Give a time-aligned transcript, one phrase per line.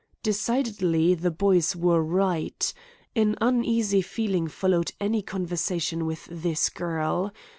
[0.23, 2.73] Decidedly the boys were right.
[3.15, 7.31] An uneasy feeling followed any conversation with this girl.